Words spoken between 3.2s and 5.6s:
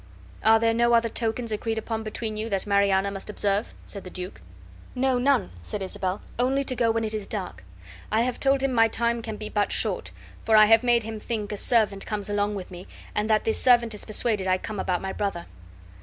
observe?" said the duke. "No, none,"